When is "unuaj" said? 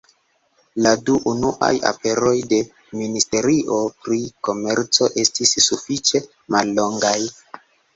1.31-1.69